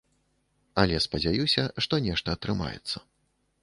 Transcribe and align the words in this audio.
Але 0.85 1.03
спадзяюся, 1.05 1.69
што 1.87 2.03
нешта 2.09 2.29
атрымаецца. 2.39 3.09